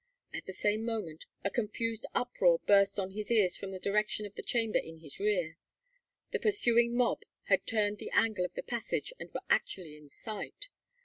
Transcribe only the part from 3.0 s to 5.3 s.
his ears from the direction of the chamber in his